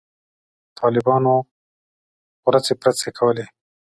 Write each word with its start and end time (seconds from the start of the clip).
طالبانو 0.79 1.35
غورځې 2.43 2.73
پرځې 2.81 3.09
کولې. 3.17 3.45